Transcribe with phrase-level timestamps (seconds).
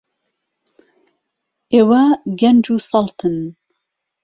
[1.73, 2.03] ئێوە
[2.39, 3.37] گەنج و سەڵتن.